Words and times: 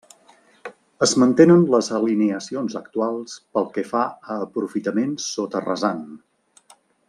Es 1.07 1.11
mantenen 1.23 1.65
les 1.75 1.89
alineacions 1.97 2.77
actuals 2.81 3.37
pel 3.59 3.69
que 3.77 3.85
fa 3.93 4.01
a 4.37 4.39
aprofitament 4.49 5.15
sota 5.29 5.63
rasant. 5.71 6.05